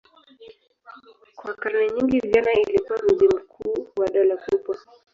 [1.35, 4.77] Kwa karne nyingi Vienna ilikuwa mji mkuu wa dola kubwa.